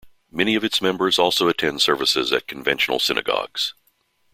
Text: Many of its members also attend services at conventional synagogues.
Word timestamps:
Many 0.31 0.55
of 0.55 0.63
its 0.63 0.81
members 0.81 1.19
also 1.19 1.47
attend 1.47 1.83
services 1.83 2.33
at 2.33 2.47
conventional 2.47 2.97
synagogues. 2.97 3.75